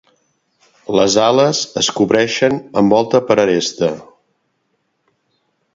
[0.99, 3.95] Les ales es cobreixen amb volta per aresta.